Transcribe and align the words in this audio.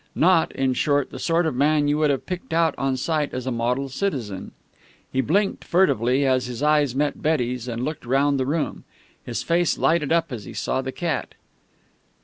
Not, 0.15 0.51
in 0.53 0.73
short, 0.73 1.11
the 1.11 1.19
sort 1.19 1.45
of 1.45 1.53
man 1.55 1.87
you 1.87 1.99
would 1.99 2.09
have 2.09 2.25
picked 2.25 2.53
out 2.53 2.73
on 2.79 2.97
sight 2.97 3.35
as 3.35 3.45
a 3.45 3.51
model 3.51 3.87
citizen. 3.87 4.51
He 5.11 5.21
blinked 5.21 5.63
furtively, 5.63 6.25
as 6.25 6.47
his 6.47 6.63
eyes 6.63 6.95
met 6.95 7.21
Betty's, 7.21 7.67
and 7.67 7.85
looked 7.85 8.07
round 8.07 8.39
the 8.39 8.47
room. 8.47 8.83
His 9.23 9.43
face 9.43 9.77
lighted 9.77 10.11
up 10.11 10.31
as 10.31 10.45
he 10.45 10.53
saw 10.53 10.81
the 10.81 10.91
cat. 10.91 11.35